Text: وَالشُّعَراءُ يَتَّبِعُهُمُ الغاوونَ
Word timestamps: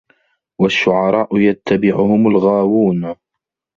وَالشُّعَراءُ 0.61 1.29
يَتَّبِعُهُمُ 1.37 2.27
الغاوونَ 2.27 3.15